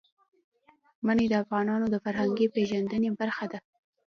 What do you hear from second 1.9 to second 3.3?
فرهنګي پیژندنې